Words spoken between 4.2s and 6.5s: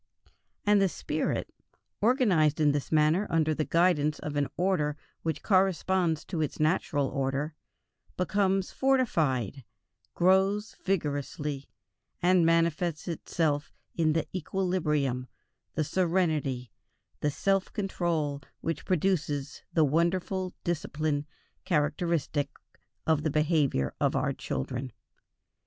an order which corresponds to